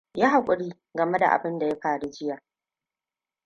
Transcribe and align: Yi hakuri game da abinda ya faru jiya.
Yi 0.17 0.25
hakuri 0.25 0.73
game 0.95 1.17
da 1.19 1.27
abinda 1.31 1.65
ya 1.67 1.75
faru 1.79 2.09
jiya. 2.11 2.41